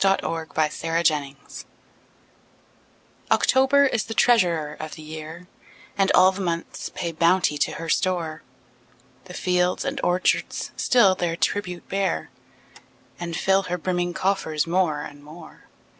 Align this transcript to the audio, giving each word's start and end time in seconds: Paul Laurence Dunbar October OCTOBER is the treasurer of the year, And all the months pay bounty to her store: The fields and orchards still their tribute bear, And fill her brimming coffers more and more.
Paul 0.03 0.17
Laurence 0.23 0.55
Dunbar 0.81 0.95
October 0.99 1.37
OCTOBER 3.29 3.85
is 3.85 4.05
the 4.05 4.15
treasurer 4.15 4.75
of 4.79 4.95
the 4.95 5.03
year, 5.03 5.45
And 5.95 6.11
all 6.13 6.31
the 6.31 6.41
months 6.41 6.89
pay 6.95 7.11
bounty 7.11 7.55
to 7.59 7.73
her 7.73 7.87
store: 7.87 8.41
The 9.25 9.35
fields 9.35 9.85
and 9.85 10.01
orchards 10.03 10.71
still 10.75 11.13
their 11.13 11.35
tribute 11.35 11.87
bear, 11.87 12.31
And 13.19 13.37
fill 13.37 13.61
her 13.69 13.77
brimming 13.77 14.15
coffers 14.15 14.65
more 14.65 15.01
and 15.01 15.23
more. 15.23 15.65